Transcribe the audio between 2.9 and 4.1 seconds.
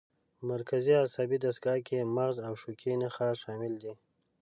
نخاع شامل دي.